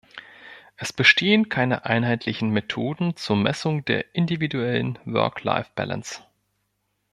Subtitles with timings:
[0.77, 6.23] Es bestehen keine einheitlichen Methoden zur Messung der individuellen "Work-Life-Balance".